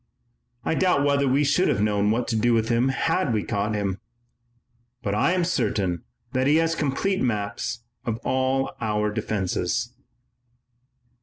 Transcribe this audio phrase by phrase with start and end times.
[0.65, 3.75] I doubt whether we should have known what to do with him had we caught
[3.75, 3.99] him,
[5.03, 6.01] but I am certain
[6.33, 9.93] that he has complete maps of all our defenses."